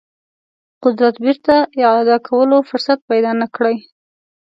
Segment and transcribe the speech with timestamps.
[0.83, 3.75] قدرت بیرته اعاده کولو فرصت پیدا نه کړي.